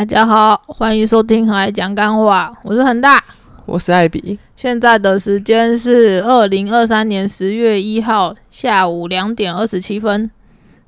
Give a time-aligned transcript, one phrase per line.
[0.00, 3.22] 大家好，欢迎收听《很爱讲干话》，我是恒大。
[3.66, 10.30] 我是艾比，现在的时间是二零二三年十月一号下午两点二十七分，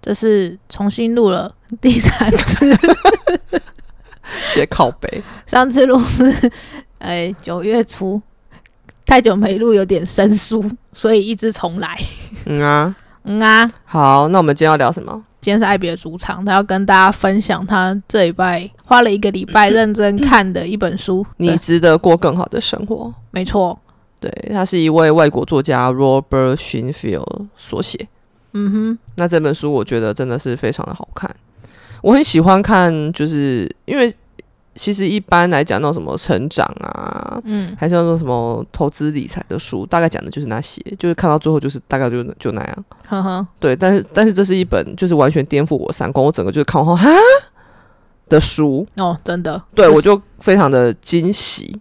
[0.00, 2.74] 这是重新录了第三次，
[4.50, 5.22] 写靠背。
[5.46, 6.50] 上次录是
[6.96, 8.18] 哎九月初，
[9.04, 12.00] 太久没录，有点生疏，所以一直重来。
[12.46, 15.22] 嗯啊，嗯啊，好，那我们今天要聊什么？
[15.40, 21.26] 今天是艾比的主场，他要跟大家分享他这礼拜花了一个礼拜认真看的一本书。
[21.36, 23.12] 你值得过更好的生活。
[23.32, 23.76] 没错，
[24.20, 28.08] 对，他是一位外国作家 Robert Shinfield 所写。
[28.52, 31.28] 嗯哼，那这本书我觉得真的是非常的好看，
[32.02, 34.12] 我很喜欢看，就是因为
[34.74, 42.84] 其实一般来讲那种什么成长啊，嗯，还是那种什么投资理财的书，大概讲的就是那些，就是看到最后就是大概就就那样。
[43.06, 47.10] 呵呵，对，但是但是这是一本就是完全颠覆我三观，我整个就是看完后哈
[48.28, 51.78] 的书，哦，真的，对就是我就非常的惊喜。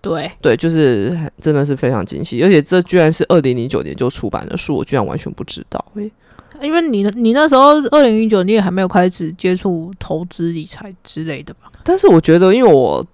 [0.00, 5.84] 对，对，就是真的是非常惊喜，而且这居然是二零零九年就出版的书，我居然完全不知道。
[5.94, 6.10] 诶、
[6.60, 11.72] 因为你你那时候二零一九，你也还没有开始接触投资理财之类的吧？
[11.84, 13.04] 但是我觉得，因为我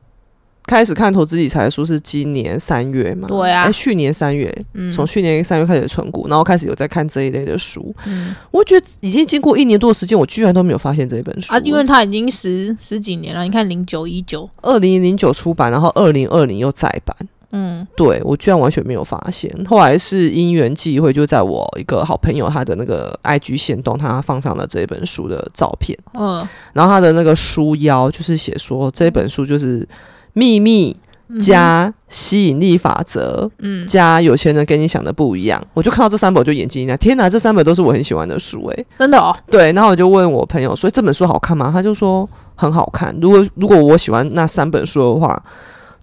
[0.66, 3.64] 开始看投资理财的书是今年三月嘛，对啊。
[3.64, 8.34] 诶去年三月，嗯，从去年三月开始存股，然后开始有在看这一类的书，嗯。
[8.50, 11.54] 我觉得已经经过一年多的时间，我居然都没有发现这本书。
[11.54, 17.16] 啊，因为它已经十十几年了，你看零九一九，二零零九出版，然后二零二零又再版。
[17.52, 17.86] 嗯。
[17.96, 29.86] 对我居然完全没有发现，后来是因缘际会，就在我一个好朋友他的那个 IG 线动，他放上了这本书的照片，嗯，然后他的那个书腰就是写说这本书就是
[30.32, 30.96] 秘密
[31.40, 33.86] 加吸引力法则嗯。
[33.86, 41.70] 加有钱人跟你想的不一样，我就看到这三本我就眼睛一亮，天哪，这三本都是我很喜欢的书诶、真的哦，对，然后我就问我朋友说这本书好看吗？
[41.72, 45.42] 他就说很好看，如果如果我喜欢那三本书的话，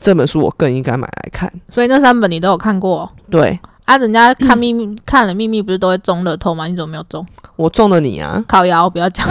[0.05, 1.51] 这本书我更应该买来看。
[1.73, 3.97] 所以那三本你都有看过对啊？
[3.97, 6.67] 人家看秘密、 看了秘密不是都会中乐透吗？
[6.67, 7.25] 你怎么没有中？
[7.55, 8.43] 我中了你啊！
[8.47, 9.27] 靠腰，不要讲。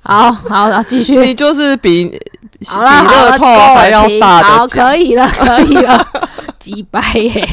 [0.00, 1.16] 好 好，然后继续。
[1.18, 2.08] 你就是比
[2.58, 3.44] 比乐透
[3.76, 4.66] 还要大好，的好。
[4.66, 6.04] 可以了，可以了，
[6.58, 7.48] 几百耶。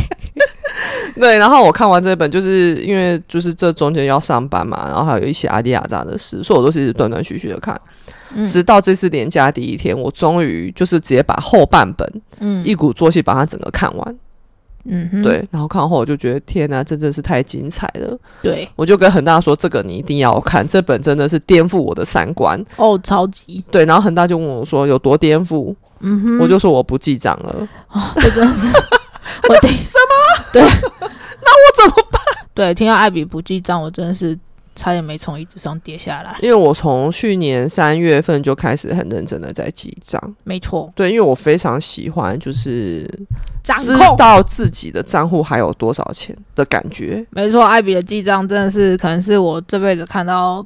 [1.21, 7.79] 对，然后我看完这本，就是因为就是这中间要上班嘛，然后还有一些阿迪亚扎的事，所以我都是一直断断续续的看，
[8.35, 14.15] 嗯直到这次连假第一天，我终于就是直接把后半本嗯一鼓作气把它整个看完。
[14.87, 18.15] 嗯哼，对，然后看完后我就觉得天哪，这真是太精彩了！
[18.43, 22.63] 对，我就跟恒大说，这个你一定要看，这本真的是颠覆我的三观。
[22.75, 27.67] 哦，超级，对，然后恒大就问我说有多颠覆，嗯哼，我就说我不记账了。
[28.21, 28.67] 这真的是，
[29.49, 30.45] 我得什么？
[30.53, 32.21] 对， 那我怎么办？
[32.53, 34.37] 对，听到艾比不记账，我真的是
[34.75, 36.35] 差点没从椅子上跌下来。
[36.41, 43.03] 因为我从去年三月份就开始很认真的在记账，没错，对，因为我非常喜欢就是
[43.63, 47.25] 知，道自己的账户还有多少钱的感觉。
[47.31, 50.65] 没错，艾比的记账真的是可能是我这辈子看到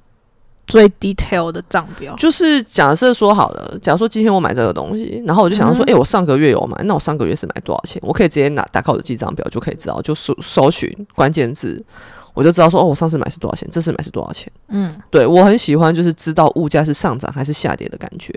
[0.68, 2.16] 最 detail 的账表。
[2.18, 8.02] 就是假设说好了，假如说今天我买这个东西，然后我就想说，嗯诶，我上个月有买，那我上个月是买多少钱？
[8.06, 11.84] 我可以直接拿打开我的记账表就可以知道，就搜搜寻关键字，
[12.34, 14.52] 我就知道说，哦，我上次买是多少钱，这次买是多少钱。
[14.70, 18.34] 嗯，对我很喜欢，就是知道物价是上涨还是下跌的感觉，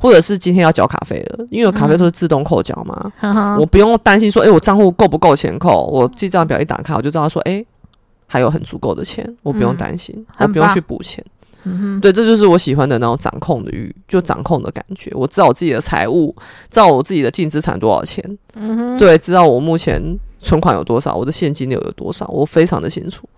[0.00, 3.12] 或者是今天要缴卡费了，因为我卡费都是自动扣缴嘛，
[3.58, 5.86] 我不用担心说，诶，我账户够不够钱扣？
[5.92, 7.64] 我记账表一打开，我就知道说，诶，
[8.26, 11.24] 还有很足够的钱，我不用嗯担心，我不用去补钱。
[11.66, 15.10] 嗯哼，对，这就是我喜欢的那种掌控的欲，就掌控的感觉。
[15.14, 16.34] 我知道我自己的财务，
[16.70, 18.22] 知道我自己的净资产多少钱，
[18.54, 19.98] 嗯哼，对，知道我目前
[20.44, 23.28] 存款有多少，我的现金流有多少，我非常的清楚，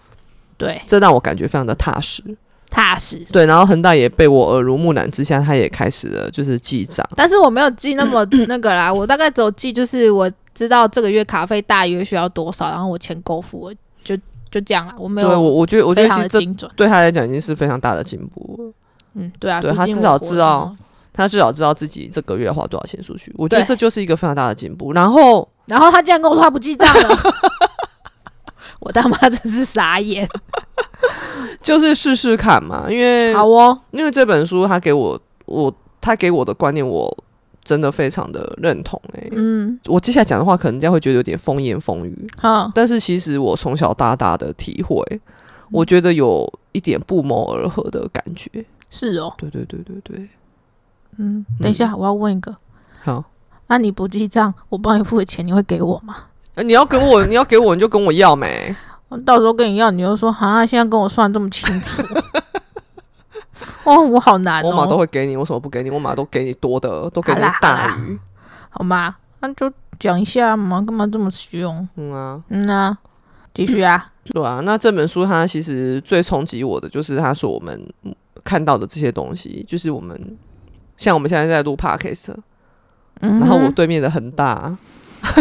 [0.58, 2.22] 对，这让我感觉非常的踏实。
[2.68, 3.24] 踏实。
[3.32, 7.08] 对，然后恒大也被我耳濡目染之下，他也开始了就是记账。
[7.14, 13.72] 但是我没有记那么 那个啦，我大概只有记就是我知道这个月卡费大约需要多少，然后我钱够付，我
[14.02, 14.16] 就
[14.50, 16.70] 就这样啦，我没有对我，我觉得，我觉得其实这的精准。
[16.74, 18.72] 对他来讲已经是非常大的进步了。
[19.14, 20.76] 嗯，对啊，对他至少知道嘛
[21.16, 24.92] 他至少知道自己这个月花多少钱出去，我觉得这就是一个非常大的进步。
[24.92, 27.18] 然后然后他竟然跟我说他不记账了，
[28.80, 30.28] 我他妈真是傻眼。
[31.62, 37.24] 就是试试看嘛，因为好哦，因为这本书他给我我他给我的观念，我
[37.64, 39.28] 真的非常的认同、欸。
[39.32, 45.20] 嗯，我接下来讲的话，可能人家会觉得有点风言风语，好，但是其实我从小到大的体会，嗯
[45.72, 48.48] 我觉得有一点不谋而合的感觉。
[48.88, 50.28] 是哦，对对对对对，
[51.18, 52.54] 嗯，等一下，我要问一个，
[53.02, 53.24] 好，
[53.68, 56.16] 那你不记账，我帮你付的钱，你会给我吗？
[56.54, 58.74] 呃你要给我， 你要给我，你就跟我要没？
[59.24, 62.02] 到时候跟你要，你就说啊，现在跟我算这么清楚，
[63.84, 65.90] 哦，我好难我马都哦，会给你，为什么不给你？
[65.90, 68.18] 我马都给你多的，都给你好啦好啦大鱼。
[68.70, 69.16] 好吗？
[69.40, 71.86] 那就讲一下嘛，干嘛这么凶？
[71.96, 72.98] 嗯啊，嗯啊，
[73.54, 74.60] 继续啊， 对啊。
[74.64, 77.80] 那这本书它其实最冲击我的就是他说我们
[78.42, 80.18] 看到的这些东西，就是我们
[80.96, 82.34] 像我们现在在录 podcast，
[83.20, 84.76] 嗯，然后我对面的恒大，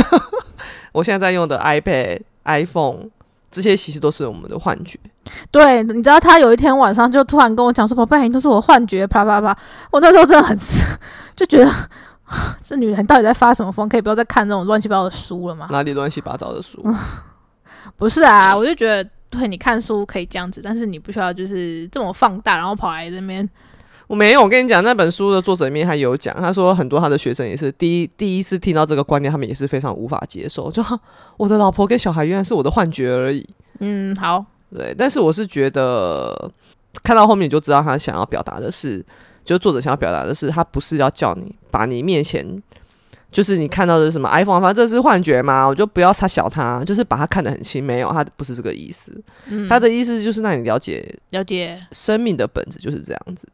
[0.92, 3.10] 我现在在用的 iPad、iPhone，
[3.52, 5.00] 这些其实都是我们的幻觉。
[5.52, 9.57] 对，你知道他有一天晚上就突然跟我讲说：“宝贝，你都是我幻觉。”啪啪啪！
[9.92, 10.57] 我那时候真的很
[11.36, 11.72] 就觉得
[12.63, 13.90] 这女人到底在发什么疯？
[13.90, 15.68] 可以不要再看这种乱七八糟的书了吗？
[15.72, 16.86] 哪里乱七八糟的书？
[17.98, 23.48] 不是啊，我就觉得对你看书可以这样子，但是你不需要就是这么放大，然后跑来这边。
[24.07, 31.00] 我没有，我跟你讲，那本书的作者里面还有讲，他说很多他的学生也是第一第一次听到这个观念，他们也是非常无法接受，就哈
[31.38, 33.48] 我的老婆跟小孩原来是我的幻觉而已。
[33.80, 36.52] 嗯，好，对，但是我是觉得
[37.04, 39.04] 看到后面你就知道他想要表达的是，
[39.44, 42.62] 就作者想要表达的是，他不是要叫你把你面前
[43.31, 51.86] 就是你看到的什么 iPhone，反正这是幻觉嘛，我就不要差小他，就是把他看得很轻，没有，他不是这个意思，嗯，他的意思就是让你了解了解。
[51.92, 53.46] 生命的本质就是这样子，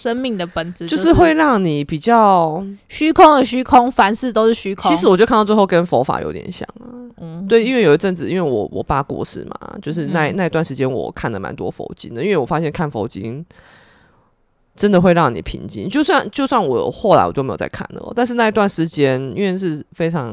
[0.00, 2.64] 生命的本质，就是会让你比较。
[2.88, 4.88] 虚空的虚空，凡事都是虚空。
[4.88, 6.86] 其实我就看到最后跟佛法有点像啊，
[7.20, 13.44] 嗯，对，因为有一阵子，因为我我爸过世嘛，就是那嗯那一段时间我看了蛮多佛经的，因为我发现看佛经
[14.76, 15.88] 真的会让你平静。
[15.88, 20.32] 就算就算我后来我都没有再看了哦，但是那一段时间，因为是非常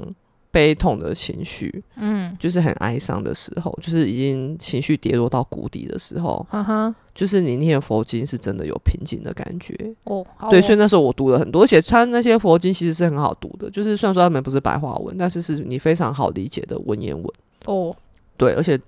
[0.56, 9.76] 悲痛的情绪，嗯，就是很哀伤的时候，就是已经情绪跌落到谷底的时候，呵呵，就是你念佛经是真的有平静的感觉。
[10.06, 17.26] 哦，好对，哦所以那时候我读了很多，而且他那些佛经其实是很好读的，就是虽然说他们不是白话文，但是是你非常好理解的文言文。
[17.66, 17.94] 哦
[18.38, 18.80] 对，而且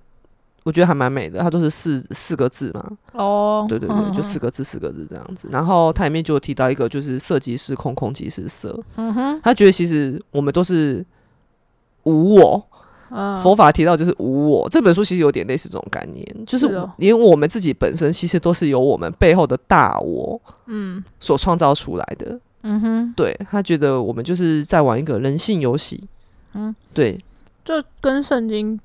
[0.63, 5.49] 我觉得还蛮美的，它都是四四个字嘛，哦，对对对，就四个字四个字这样子。
[5.51, 8.77] 然后它里面就有提到一个，就是色即是空，空即是色。
[8.95, 11.05] 嗯哼，他觉得其实我们都是
[12.07, 12.65] 无我，
[13.09, 14.67] 嗯，佛法提到就是无我。
[14.69, 22.39] 这本书其实有点类似这种概念，就是是哦连我们自己本身其实都是由我们背后的大我嗯所创造出来的。
[22.63, 26.03] 嗯哼，对他觉得我们就是在玩一个人性游戏。
[26.53, 27.17] 嗯，对，
[27.63, 28.77] 就跟圣经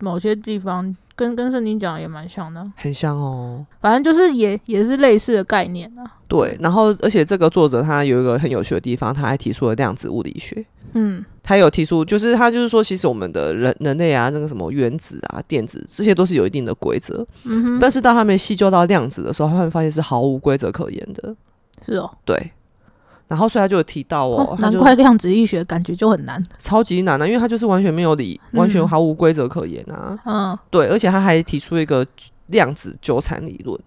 [0.00, 3.64] 某些地方跟跟圣经讲的也蛮像的，很像哦。
[3.80, 6.16] 反正就是也也是类似的概念啊。
[6.26, 10.64] 对，然后而且这个作者他有一个很有趣的地方，他还提出了量子物理学。
[10.94, 21.34] 嗯他有提出，就是他就是说，其实我们的人人类啊，那个什么原子啊、电子这些都是有一定的规则，嗯哼，但是当他们细究到量子的时候，他们发现是毫无规则可言的。
[21.82, 22.52] 是哦，对，
[23.28, 26.42] 然后所以他就有提到哦，哦，难怪量子力学感觉就很难。
[26.58, 28.60] 超级难啊，因为他就是完全没有理，嗯。
[28.60, 30.18] 完全毫无规则可言啊。
[30.26, 30.58] 嗯。
[30.68, 32.06] 对，而且他还提出一个
[32.48, 33.80] 量子纠缠理论，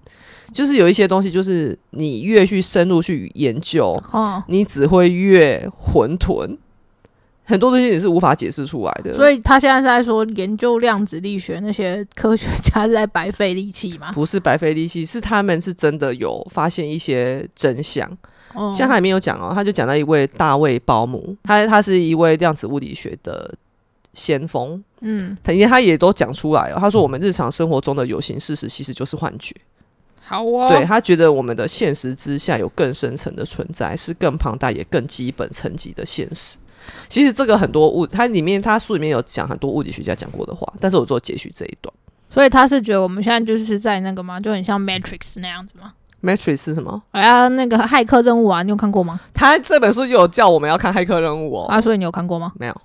[0.51, 6.57] 就是有一些东西，就是你越去深入去研究，哦，你只会越混沌，
[7.43, 9.15] 很多东西你是无法解释出来的。
[9.15, 14.11] 所以他现在是在说研究量子力学那些科学家是在白费力气吗？
[14.13, 18.09] 不是白费力气，是他们是真的有发现一些真相。
[18.53, 23.53] 哦，像他里面有讲哦，他就讲到一位大卫鲍姆，他他是一位量子物理学的
[24.13, 26.77] 先锋，嗯，他他也都讲出来哦。
[26.79, 29.55] 他说我们日常生活中的有形事实其实就是幻觉。
[30.23, 36.57] 好哦，对他觉得我们的现实之下有更深层的存在，是更庞大也更基本层级的现实。
[37.07, 41.93] 其实这个很多物，它里面它书里面有讲很多物理学家讲过的话，但是我做截取这一段。
[42.29, 45.91] 所以他是觉得我们现在就是在那个吗，就很像 Matrix 那样子吗。
[46.23, 47.03] Matrix 是什么？
[47.11, 49.19] 哎呀，那个骇客任务啊，你有看过吗？
[49.33, 51.67] 他这本书就有叫我们要看骇客任务哦。
[51.67, 52.53] 啊，所以你有看过吗？
[52.55, 52.81] 没有，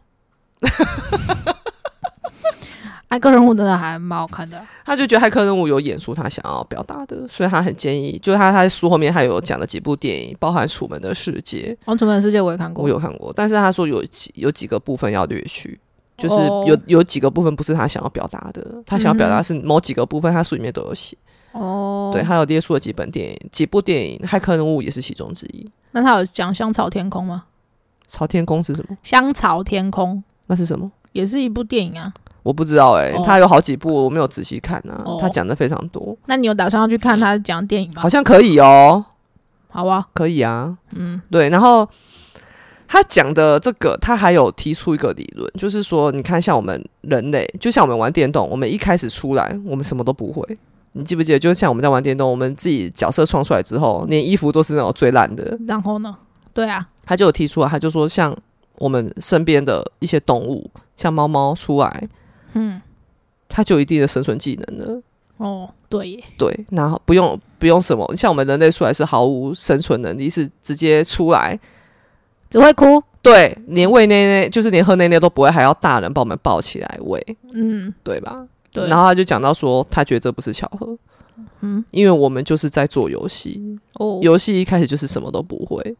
[3.08, 4.66] 骇客任务真的还蛮好看的啊。
[4.84, 15.78] 他就觉得骇客任务有演出他想要表达的，所以他很建议，就是他他在书后面还有讲了几部电影，包含《楚门的世界》，《王楚门的世界》我也看过，我有看过，但是他说有几有几个部分要略去。
[16.18, 21.14] 就是哦有有几个部分不是他想要表达的，他想要表达是某几个部分，他书里面都有写。
[21.52, 25.70] 哦，对，，还有列出了几本电影，几部电影，《骇客任务》也是其中之一。
[25.90, 27.44] 那他有讲香草天空吗？
[28.08, 28.96] 朝天空是什么？
[29.02, 30.90] 香草天空那是什么？
[31.12, 32.14] 也是一部电影啊。
[32.46, 35.02] 我不知道哎、哦他有好几部，我没有仔细看啊。
[35.04, 38.00] 哦他讲的非常多，那你有打算要去看他讲电影吗？
[38.00, 39.04] 好像可以哦，
[39.68, 40.78] 好啊，可以啊。
[40.94, 41.88] 嗯对，然后
[42.86, 50.58] 他讲的这个，他还有提出一个理论，就是说，你看，像我们人类，就像我们玩电动，我们一开始出来，我们什么都不会。
[50.92, 51.38] 你记不记得？
[51.38, 55.58] 就像我们在玩电动，我们自己角色创出来之后，连衣服都是那种最烂的。
[55.66, 56.16] 然后呢？
[56.54, 58.34] 对啊，他就有提出来，他就说，像
[58.78, 62.08] 我们身边的一些动物，像猫猫出来，
[62.56, 62.80] 嗯，
[63.48, 65.02] 它就有一定的生存技能了。
[65.36, 71.58] 哦，对耶，对，然后不用不用什么，像我们人类出来是毫无生存能力，是直接出来，
[72.48, 73.02] 只会哭。
[73.20, 78.46] 对，连喂奶奶就是连喝奶奶都不会，还要大人把我们抱起来喂，嗯，对吧？
[78.70, 78.86] 对。
[78.88, 80.96] 然后他就讲到说，他觉得这不是巧合，
[81.60, 85.96] 嗯，因为我们就是在做游戏，哦，游戏一开始就是什么都不会，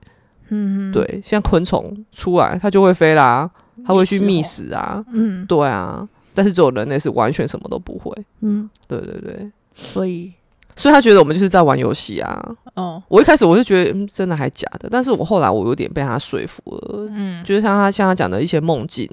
[0.49, 3.51] 嗯，对，像昆虫出来它就会飞啦，
[3.85, 5.45] 它会去觅食啊，嗯。
[5.47, 8.13] 对啊，但是只有人类是完全什么都不会，
[8.43, 10.33] 嗯，对对对，所以。
[10.79, 12.55] 所以他觉得我们就是在玩游戏啊。
[12.75, 14.87] 哦，我一开始我就觉得，嗯，真的还假的？
[14.93, 19.11] 但是我后来我有点被他说服了，嗯，就是像他像他讲的一些梦境，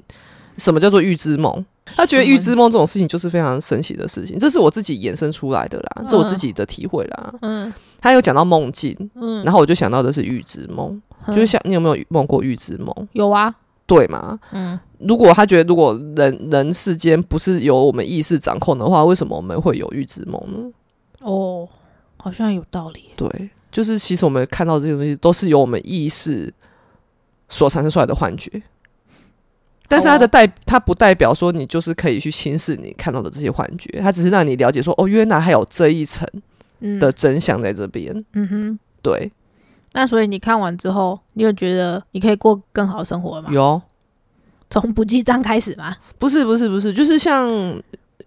[0.58, 1.64] 什么叫做预知梦？
[1.86, 7.32] 他觉得预知梦这种事情就是非常神奇的事情，这是我自己衍生出来的啦，这我自己的体会啦。
[7.40, 7.72] 嗯。
[7.98, 12.94] 他有讲到梦境，嗯，然后我就想到的是预知梦，就是像你有没有梦过预知梦？
[13.12, 13.54] 有啊，
[13.86, 14.38] 对吗？
[14.52, 20.72] 嗯，如果他觉得如果人人世间不是由我们意识掌控的话，为什么我们会有预知梦呢？
[21.20, 21.68] 哦，
[22.16, 23.04] 好像有道理。
[23.16, 26.52] 对，就是其实我们看到这些东西都是由我们意识
[27.48, 28.62] 所产生出来的幻觉，
[29.86, 36.26] 但是它的代它不代表说你就是可以去轻视你看到的这些幻觉，它只是让你了解说哦，原来还有这一层
[36.80, 38.24] 嗯的真相在这边。
[38.32, 39.30] 嗯哼，对，
[39.94, 43.48] 那所以你看完之后，你有觉得你可以过更好的生活吗？
[43.50, 43.80] 有
[44.68, 45.96] 从不记账开始吗？
[46.18, 47.48] 不是不是不是，就是像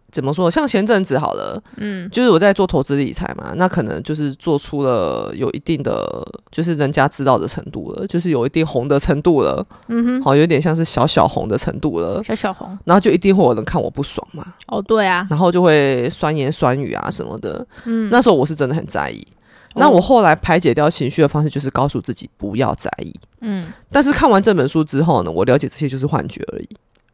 [0.10, 12.80] 怎么说，像前阵子好了，嗯就是我在做投资理财嘛，那可能就是做出了有一定的，就是人家知道的程度了，就是有一定红的程度了，嗯哼，好，有点像是小小红的程度了，小小红。
[12.86, 17.68] 然后就一定会有人看我不爽嘛，哦，对啊，然后就会酸言酸语啊什么的。
[17.84, 19.28] 嗯，那时候我是真的很在意。
[19.74, 23.14] 哦那我后来排解掉情绪的方式就是告诉自己不要在意。
[23.42, 26.70] 嗯，但是看完这本书之后呢，我了解这些就是幻觉而已，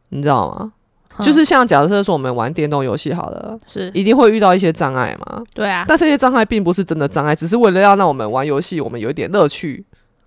[0.08, 0.72] 你知道吗？
[1.10, 5.42] 哼就是像假设说我们玩电动游戏好了，是，一定会遇到一些障碍嘛。
[5.52, 9.84] 对啊，但这些障碍并不是真的障碍，只是为了要让我们玩游戏，我们有一点乐趣。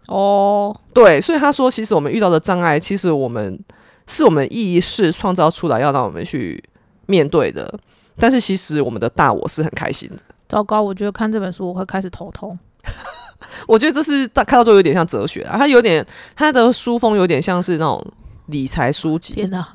[0.07, 3.59] 哦，对，所以他说，其实我们遇到的障碍，其实我们
[4.07, 6.63] 是我们意识创造出来，要让我们去
[7.07, 7.77] 面对的。
[8.17, 10.15] 但是其实我们的大我是很开心的。
[10.47, 12.57] 糟糕，我觉得看这本书我会开始头痛。
[13.67, 18.03] 我觉得这是大看到之后有点像哲学啊，它有点它的书风有点像是那种
[18.47, 19.65] 理财书籍，天哪，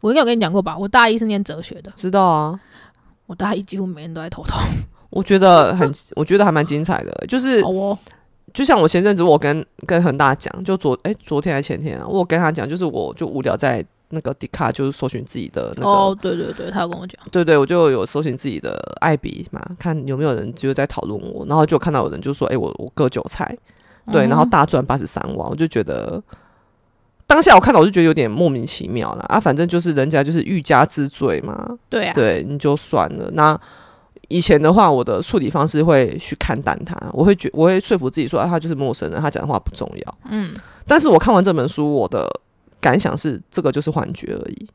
[0.00, 0.76] 我应该有跟你讲过吧？
[0.76, 2.60] 我大一是念哲学的，知道啊？
[3.26, 4.58] 我大一几乎每天都在头痛。
[5.10, 7.62] 我觉得很， 我觉得还蛮精彩的，就是
[8.52, 23.44] 就像我前阵子我跟跟恒大讲，就昨哎、昨天还前天啊，我有跟他讲，就是我就无聊在那个迪卡就是搜寻自己的那个，哦，对对对，他有跟我讲，对对，我就有搜寻自己的艾比嘛，看有没有人就是在讨论我，然后就看到有人就说，哎、我我割韭菜，
[24.10, 26.22] 对，嗯然后大赚八十三万，我就觉得
[27.26, 29.24] 当下我看到我就觉得有点莫名其妙了。
[29.28, 33.30] 啊，反正就是人家就是欲加之罪嘛，对啊，对，你就算了。
[33.32, 33.58] 那
[34.28, 40.18] 以前的话，我的处理方式会去看淡他，我会觉我会说服自己说，啊，他就是陌生人，他讲的话不重要。
[40.30, 40.50] 嗯，
[40.86, 42.26] 但是我看完这本书，我的
[42.84, 44.68] 感想是，这个就是幻觉而已。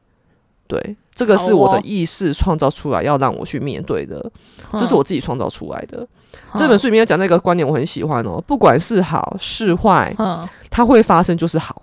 [0.68, 4.32] 对，这个是我的意识创造出来，要让我去面对的，
[4.74, 6.08] 这是我自己创造出来的。
[6.56, 8.42] 这本书，里面有讲那个观点，我很喜欢哦。
[8.48, 11.82] 不管是好是坏，嗯，它会发生就是好，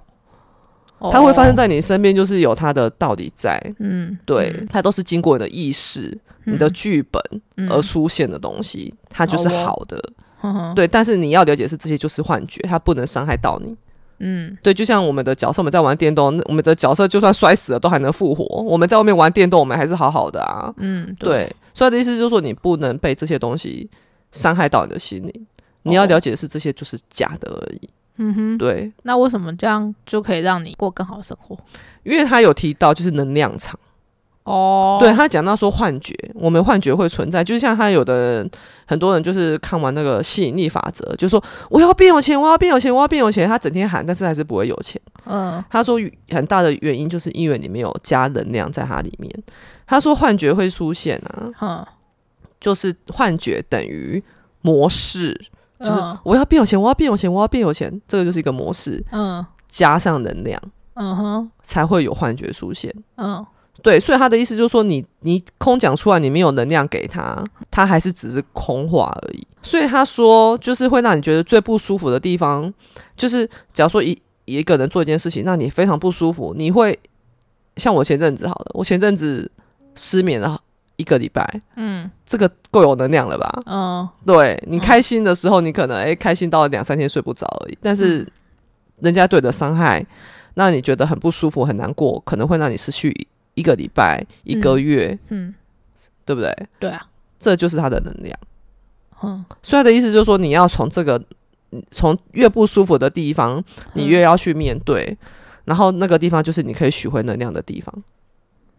[0.99, 1.11] 哦。
[1.12, 3.61] 它会发生，在你身边，就是有它的道理在。
[3.78, 4.66] 嗯，对，嗯。
[4.68, 7.23] 它都是经过你的意识、你的剧本
[7.56, 7.68] 嗯。
[7.71, 10.02] 而出现的东西，它就是好的。
[10.76, 13.76] 对，但是你要了解是这些就是幻觉，它不能伤害到你。
[14.18, 18.44] 嗯，对，就像我们的角色，我们在玩电动，我们的角色就算摔死了都还能复活。
[18.62, 20.73] 我们在外面玩电动，我们还是好好的啊。
[20.78, 23.88] 嗯，对，所以他的意思就是说，你不能被这些东西
[24.32, 25.46] 伤害到你的心灵。
[25.82, 27.80] 你要哦了解的是，这些就是假的而已。
[28.18, 31.56] 嗯哼，对，那为什么这样就可以让你过更好的生活？
[32.02, 33.78] 因为他有提到就是能量场，
[34.47, 38.50] 哦，对他讲到说幻觉，我们幻觉会存在，就像他有的人，
[38.87, 45.00] 很多人就是看完那个吸引力法则，就说我要变有钱，我要变有钱，我要变有钱，他整天喊，但是还是不会有钱。
[45.25, 45.99] 嗯，他说
[46.31, 49.29] 很大的原因就是因为你没有加能量在它里面。
[49.85, 51.87] 他说幻觉会出现啊，嗯，
[52.61, 54.23] 就是幻觉等于
[54.62, 55.33] 模式，
[55.81, 56.17] 就是嗯。
[56.23, 59.45] 我要变有钱，我要变有钱，我要变有钱，这个就是一个模式，嗯。
[59.69, 60.59] 加上能量
[60.95, 62.95] 嗯哼，才会有幻觉出现。
[63.17, 63.45] 嗯，
[63.83, 69.47] 对，所以他的意思就是说你，你空讲出来，你没有能量给他，他还是只是空话而已。
[69.62, 72.73] 所以他说，就是会让你觉得最不舒服的地方，
[73.16, 76.99] 就是假如说一一个人做一件事情，让你非常不舒服，你会
[77.76, 79.50] 像我前阵子好了，我前阵子
[79.95, 80.61] 失眠了
[80.97, 83.62] 一个礼拜，嗯这个够有能量了吧？
[83.66, 88.26] 嗯对你开心的时候，你可能诶、开心到两三天睡不着而已，但是
[89.00, 90.06] 人家对的伤害，
[90.54, 95.52] 让你觉得很不舒服、很难过，可能会让你失去一个礼拜、一个月，嗯，
[96.25, 96.68] 对不对？
[96.78, 97.04] 对啊，
[97.40, 98.38] 这就是他的能量。
[99.22, 101.20] 嗯，所以他的意思就是说，你要从这个
[101.90, 103.62] 从越不舒服的地方，
[103.94, 105.16] 你越要去面对，
[105.64, 107.92] 然后那个地方就是你可以取回能量的地方。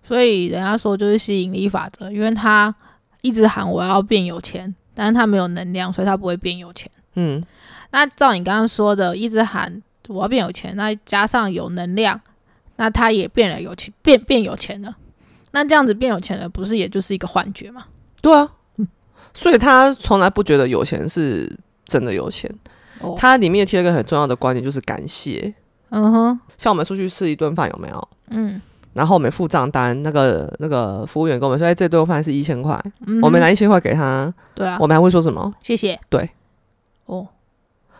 [0.03, 2.73] 所以人家说就是吸引力法则，因为他
[3.21, 6.89] 一直喊我要变有钱，但是他没有能量，所以他不会变有钱。
[7.15, 7.43] 嗯，
[7.91, 12.21] 那照你刚刚说的，一直喊我要变有钱，那加上有能量，
[12.77, 14.95] 那他也变了有钱，变变有钱了。
[15.51, 17.85] 那这样子变有钱了，不是也就是一个幻觉吗？
[18.21, 18.49] 对啊，
[19.33, 22.49] 所以他从来不觉得有钱是真的有钱。
[22.99, 25.53] 哦，它里面提了一个很重要的观点，就是感谢。
[25.89, 28.07] 嗯哼，像我们出去吃一顿饭，有没有？
[28.29, 28.59] 嗯，
[28.93, 32.79] 然后我们付账单，那个那个服务员跟我们说：“哎，这顿饭是一千块。
[33.05, 35.53] 嗯我们拿一千块给他，对啊，我们还会说什么？
[35.63, 35.97] 谢谢。
[36.09, 36.29] 对，
[37.05, 37.27] 哦，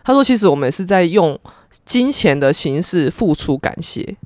[0.04, 1.38] 他说：“其实我们是在用
[1.84, 4.16] 金钱的形式付出感谢。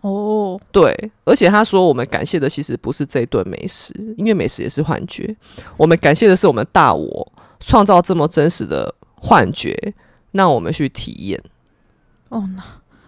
[0.00, 5.36] 哦，对，而且他说我们感谢的其实不是这顿美食，因为美食也是幻觉。
[5.76, 9.94] 我们感谢的是我们大我创造这么真实的幻觉，
[10.30, 11.42] 让我们去体验。
[12.28, 12.62] 哦，那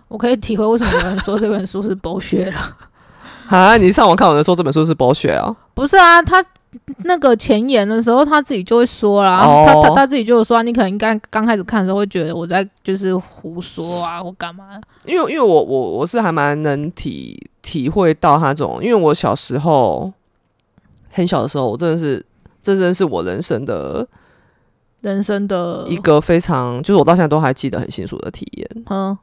[0.08, 2.76] 我可以体会为什么有人说这本书是剥削了。
[3.50, 5.50] 啊，你上网看有人说这本书是博学啊？
[5.74, 6.44] 不是啊，他
[6.98, 14.80] 那个前言的时候，他自己就会说啦，哦他他他自己就有说啊、你可能应该刚开始看的时候会觉得我在就是胡说啊，或干嘛。
[15.04, 20.12] 因为因为我我我是还蛮能体体会到他这种，因为我小时候
[21.10, 22.24] 很小的时候，我真的是
[22.62, 24.06] 这真的是我人生的
[25.00, 28.84] 人生的一个非常，就是我到现在都还记得很清楚的体验。
[28.90, 29.18] 嗯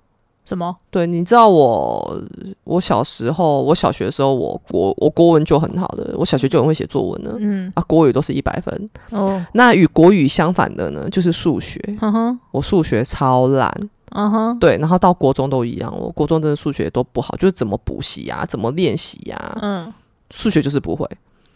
[0.48, 2.22] 什么对，你知道我
[2.64, 7.36] 我小时候，我小学的时候，我国我国文就很好的，我小学就很会写作文了。
[7.38, 8.90] 嗯啊，国语都是一百分。
[9.12, 11.82] 哦那与国语相反的呢，就是数学。
[12.00, 13.70] 嗯哼我数学超烂，
[14.12, 19.94] 嗯哼对，然后到国中都一样，我国中真的数学都不好，就是怎么补习呀，怎么练习呀，嗯
[20.32, 21.06] 数学就是不会，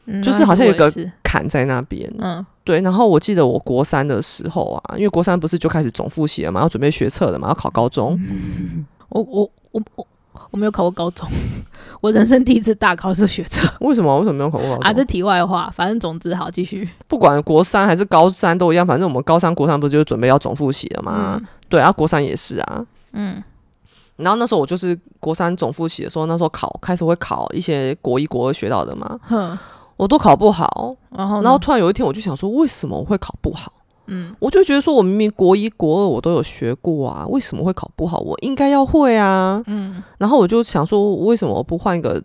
[0.05, 0.91] 嗯，就是好像有个
[1.24, 2.12] 坎在那边。
[2.20, 8.19] 嗯对，然后我记得我国三的时候啊，因为国三不是就开始总复习了嘛，要准备学测了嘛，要考高中。
[9.10, 10.08] 我我我我
[10.52, 11.28] 我没有考过高中，
[12.02, 14.15] 我人生第一次大考是学测为什么？
[14.19, 14.84] 为什么没有考过高中？
[14.84, 16.88] 啊，这题外话，反正总之好继续。
[17.10, 21.39] 不管国三还是高三都一样，反正我们高三、国三不是就准备要总复习了嘛？
[21.41, 22.86] 嗯对啊，国三也是啊。
[23.13, 23.43] 嗯
[24.17, 29.58] 然后那时候我就是国三总复习的时候，那时候考开始会考一些国一、国二学到的嘛，哼，
[30.01, 30.95] 我都考不好。
[31.15, 33.71] 然后然后突然有一天，我就想说，为什么我会考不好？
[34.07, 38.17] 嗯我就觉得说，我明明国一、国二我都有学过啊，为什么会考不好？
[38.17, 39.61] 我应该要会啊。
[39.67, 42.19] 嗯然后我就想说，为什么我不换一个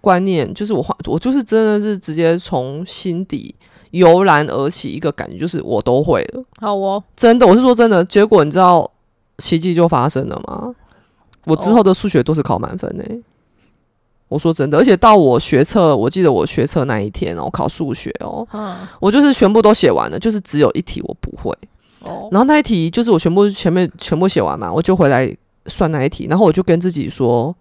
[0.00, 0.54] 观念？
[0.54, 3.52] 就是我换，我就是真的是直接从心底
[3.90, 6.44] 油然而起一个感觉，就是我都会了。
[6.60, 8.04] 好哦，真的，我是说真的。
[8.04, 8.88] 结果你知道
[9.38, 10.72] 奇迹就发生了吗？
[11.46, 13.04] 我之后的数学都是考满分呢、
[14.28, 21.56] 我说真的，而且到我学测，我记得我学测那一天哦，考数学哦，嗯我就是全部都写完了，就是只有一题我不会。
[22.00, 25.34] 哦，然后那一题就是我全部前面全部写完嘛，我就回来
[25.66, 27.54] 算那一题，然后我就跟自己说，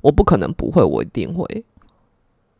[0.00, 1.64] 我不可能不会，我一定会。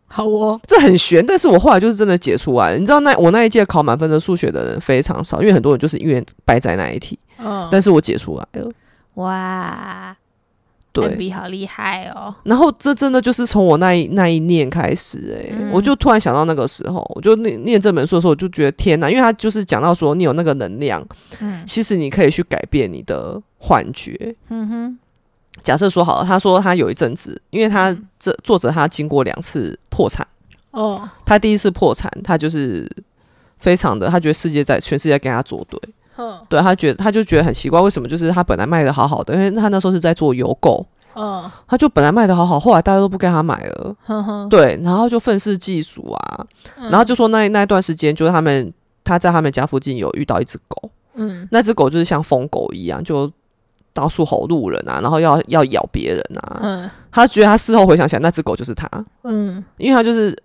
[0.07, 2.79] 好哦，这很悬，但是我后来就是真的解出来了。
[2.79, 8.71] 你知道那我那一届考满分的数学的人非常少，因为很多人就是因为败在那一题，嗯，但是我解出来了。
[9.15, 10.17] 哇，
[10.93, 15.71] 对，比好厉害哦，然后这真的就是从我那一那一念开始、欸，嗯。
[15.73, 21.07] 我就突然想到那个时候，我就念念这本书的时候，我就觉得天哪，因为他就是讲到说你有那个能量，
[21.41, 21.63] 嗯。
[21.67, 24.35] 其实你可以去改变你的幻觉。
[24.49, 24.99] 嗯哼，
[25.63, 28.07] 假设说好了，他说他有一阵子，因为他嗯。
[28.19, 30.27] 这作者他经过两次破产，
[30.73, 32.87] 哦，他第一次破产，他就是
[33.59, 35.81] 非常的，他觉得世界在全世界跟他作对，
[36.21, 43.97] 哼，对他觉得他就觉得很奇怪，为什么就是他本来卖的好好的，因为他那时候是在做邮购，嗯，他就本来卖的好好，后来大家都不跟他买了。
[44.49, 46.47] 对，然后就愤世嫉俗啊，
[46.91, 51.49] 然后就说那那一段时间，就是他们他在他们家附近有遇到一只狗，嗯。
[51.51, 53.31] 那只狗就是像疯狗一样，就
[53.93, 56.61] 到处吼路人啊，然后要要咬别人啊。
[56.63, 56.91] 嗯。
[57.11, 58.89] 他觉得他事后回想起来，那只狗就是他，
[59.25, 59.65] 嗯。
[59.79, 60.37] 因为他就是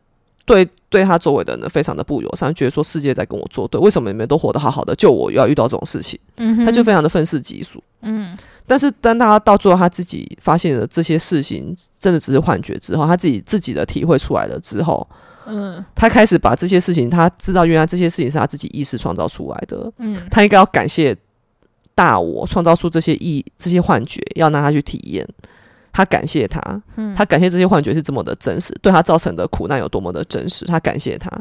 [0.46, 7.84] 对对他周围的人非常的不友善，觉得说世界在跟我作对，为什么你们都活得好好的，就我要遇到这种事情，嗯，他就非常的愤世嫉俗。
[8.02, 15.08] 嗯但是当他到最后他自己发现了这些事情真的只是幻觉之后，他自己自己的体会出来了之后，
[15.48, 21.16] 嗯他开始把这些事情，他知道原来这些事情是他自己意识创造出来的，嗯他应该要感谢
[21.96, 25.28] 大我创造出这些意这些幻觉，要让他去体验。
[25.96, 26.60] 他感谢他，
[26.98, 31.32] 嗯他感谢这些幻觉是这么的真实，对他造成的苦难有多么的真实，他感谢他。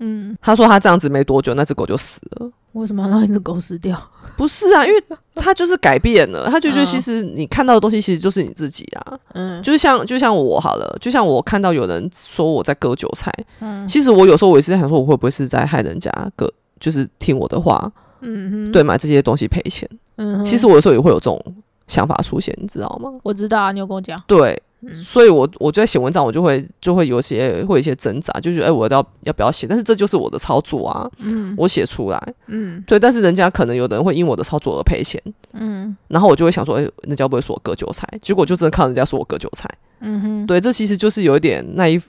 [0.00, 2.50] 嗯，他说他这样子没多久，那只狗就死了。
[2.72, 3.96] 为什么要让一只狗死掉？
[4.36, 5.04] 不是啊，因为
[5.36, 9.18] 他就是改变了，他就觉得嗯其实你看到的东西其实就是你自己啊。
[9.34, 17.92] 嗯就是像就像我好了，就像我看到有人说我在割韭菜，嗯其实我有时候我也是在想说，我会不会是在害人家割，就是听我的话，
[18.22, 19.88] 嗯哼，对买这些东西赔钱。
[20.16, 21.42] 嗯，其实我有时候也会有这种
[21.90, 23.10] 想法出现，你知道吗？
[23.24, 24.94] 我知道啊，你有跟我讲，对，嗯。
[24.94, 29.66] 所以我我就在写文章，我就会就会有些会有一些挣扎，就觉得哎、我要要不要写？
[29.66, 31.52] 但是这就是我的操作啊，嗯。
[31.58, 32.82] 我写出来，嗯。
[32.86, 35.20] 对，但是人家可能有的人会因我的操作而赔钱，
[35.52, 35.94] 嗯。
[36.06, 38.08] 然后我就会想说，哎、人家不会说我割韭菜？
[38.22, 39.68] 结果就真的看人家说我割韭菜，
[40.00, 42.00] 嗯哼，对，这其实就是有一点那一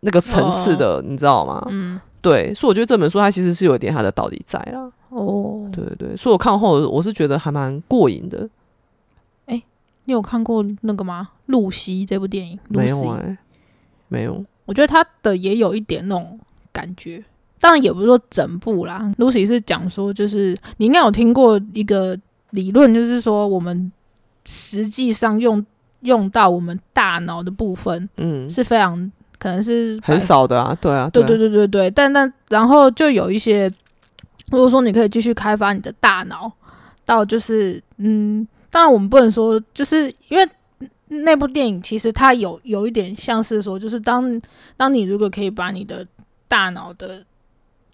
[0.00, 1.66] 那个层次的，你知道吗？
[1.70, 1.98] 嗯。
[2.22, 8.46] 对，所以我觉得这本书它其实是有一点它的道理在啦，哦，对对对，所以我看后我是觉得还蛮过瘾的，
[10.10, 11.28] 你有看过那个吗？
[11.46, 12.58] 露西这部电影？
[12.68, 13.38] 没有 Lucy 哎、
[14.08, 16.36] 没有，我觉得他的也有一点那种
[16.72, 17.24] 感觉，
[17.60, 19.14] 当然也不是说整部啦。
[19.18, 22.18] Lucy 是讲说，就是你应该有听过一个
[22.50, 23.92] 理论，就是说我们
[24.44, 25.64] 实际上用
[26.00, 33.72] 用到我们大脑的部分嗯，是非常可能是很少的啊，对啊，对对啊对对对，但但然后就有一些，
[34.50, 36.50] 如果说你可以继续开发你的大脑，
[37.04, 40.48] 到就是嗯，当然我们不能说，就是因为
[41.08, 44.40] 那部电影其实它有有一点像是说，就是当
[44.76, 46.06] 当你如果可以把你的
[46.48, 47.22] 大脑的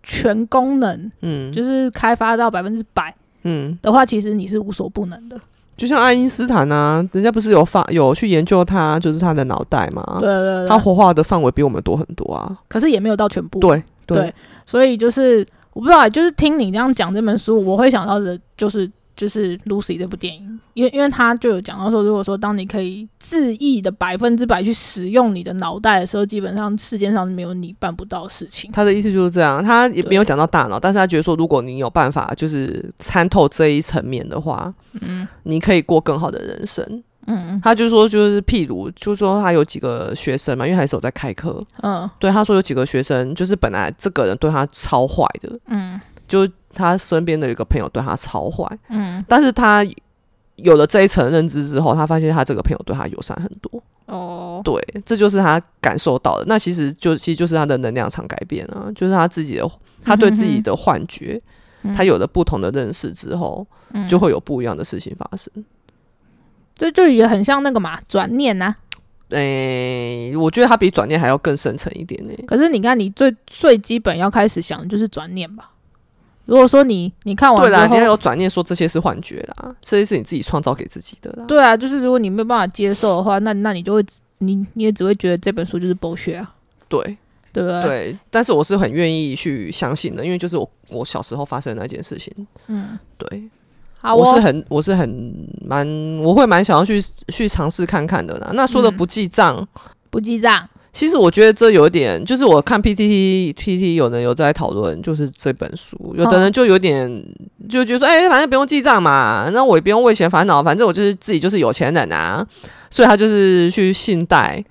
[0.02, 5.40] 全功能嗯，就是开发到百分之百嗯，的话，其实你是无所不能的。
[5.76, 13.58] 就像爱因斯坦啊，人家不是有发有去研究他，就是他的脑袋嘛，对对对，他活化的范围比我们多很多啊，可是也没有到全部。
[13.60, 13.82] 对。
[14.06, 14.32] 对，
[14.64, 28.70] 所以就是我不知道，就是听你这样讲这本书，我会想到的就是就是 Lucy 这部电影，因为因为他就有讲到说，如果说当你可以恣意的百分之百去使用你的脑袋的时候，基本上世界上没有你办不到的事情。
[28.72, 35.26] 他的意思就是这样，他也没有讲到大脑，但是他觉得说，如果你有办法就是参透这一层面的话，嗯。
[35.44, 37.02] 你可以过更好的人生。
[37.26, 37.58] 嗯。
[37.64, 42.08] 他就说，就是譬如，就说他有几个学生嘛，因为还是有在开课，嗯。
[42.18, 45.98] 对他说有几个学生，就是本来这个人对他超坏的，嗯。
[46.28, 49.84] 就他身边的一个朋友对他超坏，嗯但是他
[50.56, 53.82] 有了这一层认知之后，他发现他这个朋友对他友善很多。
[54.06, 56.44] 哦对，这就是他感受到的。
[56.46, 59.68] 那其实就其实就是他的能量场改变啊，就是他自己的，
[60.04, 61.40] 他对自己的幻觉，
[61.82, 65.52] 嗯他有了不同的认识之后，嗯就会有不一样的事情发生。
[66.74, 68.74] 这就也很像那个嘛转念呐、
[69.30, 75.70] 诶、我觉得他比转念还要更深层一点呢、可是你看，你最最基本要开始想的就是转念吧。
[76.46, 81.44] 如果说你你看完对啦，你要有转念说这些是幻觉啦，这些是你自己创造给自己的啦。
[81.46, 84.04] 对啊，就是如果你没有办法接受的话，那那你就会
[84.38, 86.54] 你你也只会觉得这本书就是 bullshit 啊，
[86.88, 87.00] 对
[87.52, 87.82] 对不对？
[87.82, 92.32] 对，但是我是很愿意去相信的，因为就是我我小时候发生的那件事情。
[92.68, 93.42] 嗯，对，
[93.98, 95.86] 好哦，我是很我是很蛮
[96.18, 98.50] 我会蛮想要去去尝试看看的啦。
[98.54, 99.66] 那说的嗯不记账。
[100.08, 107.22] 不记账，其实我觉得这有点，就是我看 PTT PTT 有人有在讨论，就是这本书，有的人就有点
[107.68, 112.46] 就觉得说，哎、反正不用记账嘛，那我也不用为钱烦恼，反正我就是自己就是有钱人啊，
[112.88, 114.64] 所以他就是去信贷。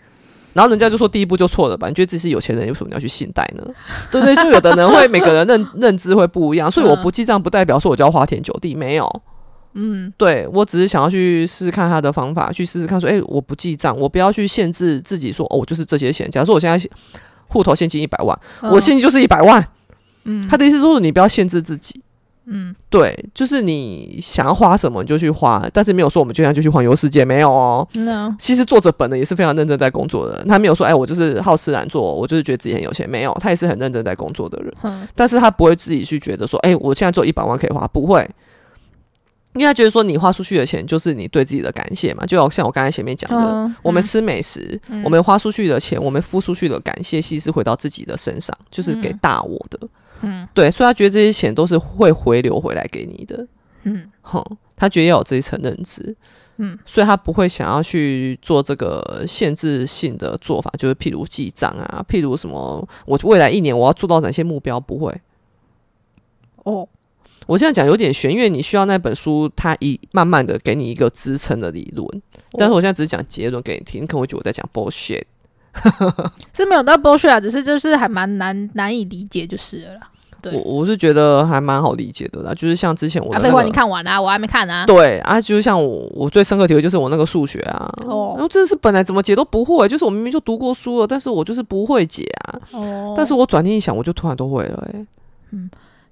[0.53, 1.89] 然后人家就说第一步就错了吧？
[1.89, 3.63] 你觉得自己是有钱人，为什么你要去信贷呢？
[4.09, 4.35] 对不对？
[4.35, 9.21] 就有的人会每个人认认知会不一样，所以我不记账不代表说我就要花天酒地，没有。
[9.75, 16.29] 嗯对我只是想要去试试看他的方法，去试试看说，哎、我不记账，我不要去限制自己说，哦，我就是这些钱。
[16.31, 16.89] 假如说我现在
[17.47, 18.37] 户头现金一百万，
[18.71, 19.65] 我现金就是一百万。
[20.23, 22.01] 嗯他的意思是说，你不要限制自己，
[22.45, 27.87] 嗯对，就是你想要花什么你就去花，但是没有说我们就这样就去环游世界，没有哦。
[27.93, 34.73] 那其实作者本人也是非常认真在工作的人，他没有说，哎，我就是好吃懒做，我就是觉得自己很有钱，没有，他也是很认真在工作的人。
[34.81, 38.27] 嗯但是他不会自己去觉得说，哎、我现在只有一百万可以花，不会，
[39.55, 45.01] 因为他觉得说你花出去的钱就是你对自己的感谢嘛，就好像我刚才前面讲的，嗯我们吃美食，嗯。
[45.03, 49.79] 我们花出去的钱，我们付出去的感谢，其实回到自己的身上，就是给大我的，
[50.21, 50.47] 嗯。
[50.53, 53.47] 对，所以他觉得这些钱都是会回流回来给你的，
[53.83, 54.09] 嗯。
[54.21, 54.43] 哼，
[54.75, 56.15] 他觉得要有这一层认知。
[56.57, 65.13] 嗯，所以他不会想要去做这个限制性的做法，就是譬如记账啊，譬如什么，我未来一年我要做到哪些目标，不会。
[66.63, 66.87] 哦
[67.45, 72.07] 我现在讲有点悬，因为你需要那本书，它一慢慢的给你一个支撑的理论。
[72.57, 75.23] 但是我现在只是讲结论给你听，你可能会觉得我在讲 bullshit。
[76.53, 80.09] 是没有到 bullshit 啊，只是就是还蛮难难以理解就是了啦。
[80.41, 84.85] 对我我是觉得还蛮好理解的啦，就是像之前我的、啊，那废话，你看完啊，我还没看啊。
[84.85, 92.61] 对啊，就是像我我最深刻体会就是我那个数学啊，哦然后真的是本来怎么解都不会，就是我明明就读过书了，但是我就是不会解啊。
[92.73, 95.05] 哦，但是我转念一想，我就突然都会了、欸，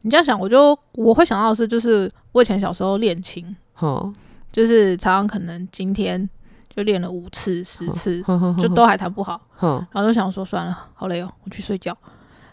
[0.03, 4.13] 你这样想，我就我会想到的是，就是我以前小时候练琴，哼，
[4.51, 6.29] 就是常常可能今天
[6.75, 8.21] 就练了五次、十次，
[8.59, 11.97] 就都还弹不好，然后就想说算了，好累哦，我去睡觉。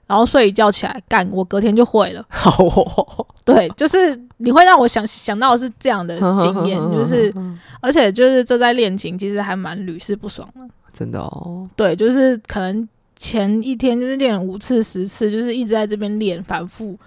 [0.06, 2.24] 然后睡一觉起来，干，我隔天就会了。
[2.28, 7.32] 好哦，对，就是你会让我想想到的是这样的经验，就是
[7.80, 10.62] 而且就是这在练琴其实还蛮屡试不爽的。
[10.92, 16.98] 真的哦，对，就是可能前一天就是练了五次、十次，就是一直在这边练，反复，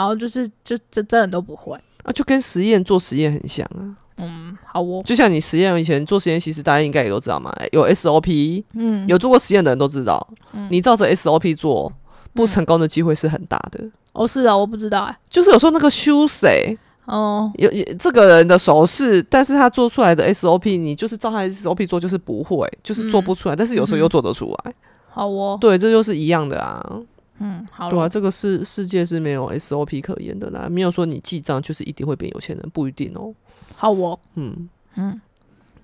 [0.00, 1.78] 然后就是就这真的都不会。
[2.04, 3.84] 啊，就跟实验做实验很像啊。
[4.16, 10.26] 嗯，好哦，就像你实验以前做实验，其实大家应该也都知道嘛，有 SOP，嗯，有做过实验的人都知道，
[10.70, 11.92] 你照着 SOP 做，
[12.32, 13.84] 不成功的机会是很大的。
[14.12, 24.74] 哦，是啊，我不知道哎、就是有时候那个修谁哦，有有这个人的手势，但是他做出来的 SOP，你就是照他的 SOP 做，就是不会，就是做不出来，但是有时候又做得出来。
[25.10, 26.84] 好哦，对，这就是一样的啊。
[27.40, 33.34] 嗯，好对啊，这个世世界是没有 SOP 可言的啦，没有说你记账就是一定会变有钱人，不一定哦。
[33.74, 34.68] 好哦，嗯。
[34.96, 35.20] 嗯。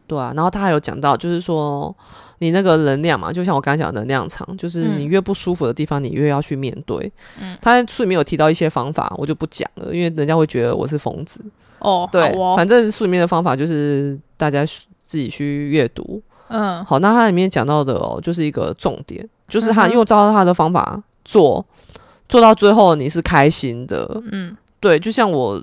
[0.06, 1.92] 对啊，然后他还有讲到，就是说
[2.38, 5.00] 你那个能量嘛，就像我刚才讲的能量场，就是嗯。
[5.00, 7.10] 你越不舒服的地方，你越要去面对。
[7.40, 7.56] 嗯。
[7.60, 11.40] 他书里面有提到一些方法，我就不讲了，因为人家会觉得我是疯子。
[11.78, 14.64] 哦，对，哦，反正书里面的方法就是大家
[15.04, 16.22] 自己去阅读。
[16.48, 16.84] 嗯。
[16.84, 21.66] 好，那它里面讲到的哦，就是一个重点，就是他因为我照他的方法做，
[22.28, 24.22] 做到最后你是开心的。
[24.30, 25.60] 嗯对，就像我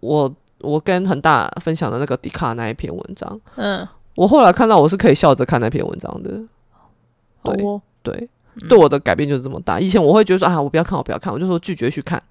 [0.00, 6.30] 我我跟恒大分享的那个迪卡那一篇文章，嗯，我后来看到我是可以笑着看那篇文章的。
[7.42, 8.28] 对哦，对，
[8.68, 9.80] 对我的改变就是这么大。
[9.80, 12.22] 以前我会觉得说啊，我不要看，我不要看，我就说拒绝去看，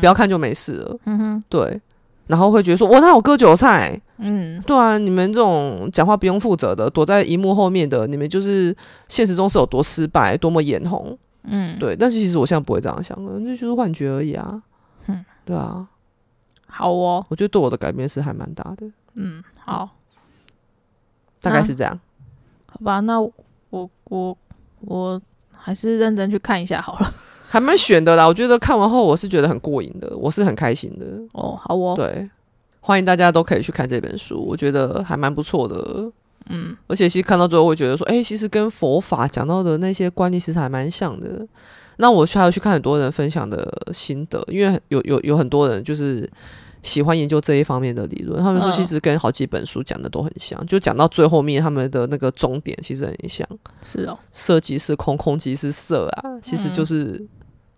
[0.00, 0.96] 不要看就没事了。
[1.06, 1.80] 嗯哼，对，
[2.26, 3.98] 然后会觉得说，我那我割韭菜？
[4.18, 8.76] 嗯对啊，你们这种讲话不用负责的，躲在荧幕后面的，你们就是
[9.08, 11.16] 现实中是有多失败，多么眼红。
[11.42, 14.62] 嗯，对，但是其实我现在不会这样想了，那就是幻觉而已啊。
[15.06, 15.88] 嗯对啊，
[16.66, 19.88] 好哦，我觉得对我的改变是还蛮大的，嗯，好，
[21.40, 21.98] 大概是这样。
[22.66, 23.32] 好吧，那我
[23.70, 24.38] 我我
[24.80, 27.14] 我还是认真去看一下好了。
[27.48, 31.06] 还蛮选的啦，我觉得看完后我是觉得很过瘾的，我是很开心的。
[31.32, 32.30] 哦，好哦，对，
[32.80, 36.12] 欢迎大家都可以去看这本书，我觉得还蛮不错的。
[36.50, 36.76] 嗯。
[36.86, 41.46] 而且其实看到最后会觉得说，哎、其实跟佛法讲到的那些观念其实还蛮像的。
[41.96, 46.26] 那我还要去看很多人分享的心得，因为有有有很多人就是
[46.82, 48.72] 喜欢研究这一方面的理论，他们说嗯。
[48.72, 53.46] 其实跟好几本书讲的都很像，就讲到最后面他们的那个终点其实很像，
[53.82, 57.22] 是哦，色即是空，空即是色啊，其实就是、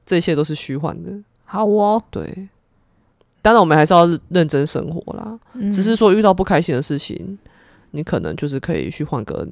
[0.06, 1.10] 这些都是虚幻的。
[1.44, 2.48] 好哦，对，
[3.42, 5.36] 当然我们还是要认真生活啦。
[5.54, 5.68] 嗯。
[5.72, 7.36] 只是说遇到不开心的事情，
[7.92, 9.46] 你可能就是可以去换个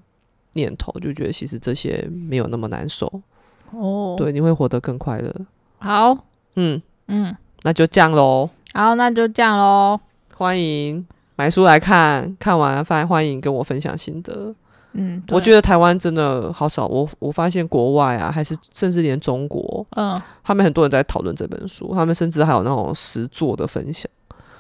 [0.55, 3.23] 念头，就觉得其实这些没有那么难受，
[3.71, 5.33] 哦，，对，你会活得更快乐。
[5.79, 6.27] 好，
[6.57, 8.51] 嗯，嗯，那就这样喽。
[8.75, 10.01] 好，那就这样喽。
[10.35, 14.55] 欢迎买书来看，看完饭欢迎跟我分享心得。
[14.93, 24.11] 嗯，我觉得，得台湾真的好少，我我发现国外啊，还是甚至连中国，嗯，他们很多人在讨论这本书，他们甚至还有那种实作的分享。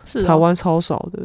[0.05, 1.21] 是哦台，湾超少的，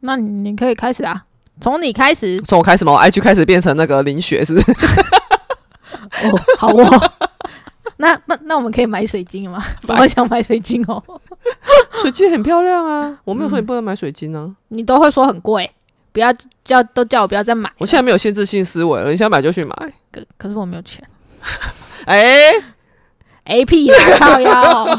[0.00, 1.24] 那你你可以开始啊，
[1.62, 2.38] 从你开始。
[2.40, 4.70] 从我开始吗，我 IG 开始变成那个林雪是不是
[6.26, 7.10] 哦，好哦。
[7.98, 9.64] 那那那我们可以买水晶了吗？
[9.86, 11.00] 我好想买水晶哦。
[12.02, 14.50] 水晶很漂亮啊，我没有说你不能买水晶啊。
[14.68, 15.70] 你都会说很贵，
[16.12, 17.70] 不要叫都叫我不要再买。
[17.78, 19.74] 我现在没有限制性思维了，你想买就去买。
[20.10, 21.02] 可可是我没有钱。
[22.06, 22.50] 哎、
[23.44, 24.98] A P 啦，靠腰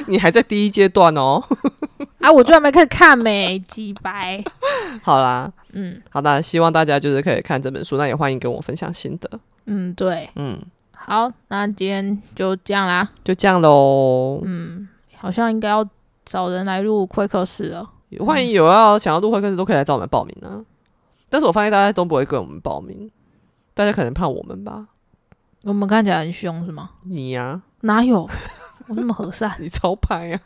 [0.08, 1.42] 你还在第一阶段哦。
[2.20, 2.30] 啊！
[2.30, 4.42] 我居然没开始看没，几白。
[5.02, 9.40] 好啦，嗯好的，希望大家就是可以看这本书，那也欢迎跟我分享心得。
[9.66, 10.60] 嗯，对，嗯，
[10.92, 13.08] 好，那今天就这样啦。
[13.24, 14.40] 就这样喽。
[14.44, 15.86] 嗯，好像应该要
[16.24, 17.88] 找人来录会客室了。
[18.18, 20.60] 欢迎有要想要录会客室都可以来找我们报名啊。
[21.28, 23.10] 但是我发现大家都不会跟我们报名，
[23.72, 24.88] 大家可能怕我们吧？
[25.62, 26.90] 我们看起来很凶是吗？
[27.04, 28.28] 你呀、哪有？
[28.90, 30.40] 我那么和善 你超拍呀、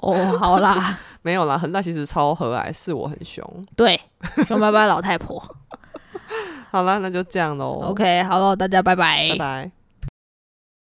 [0.00, 3.44] 哦，好啦， 没有啦，恒大其实超和蔼，是我很凶。
[3.76, 4.00] 对，
[4.48, 5.42] 凶巴巴老太婆。
[6.72, 7.80] 好啦，那就这样喽。
[7.90, 9.83] OK，好了，大家拜拜拜拜。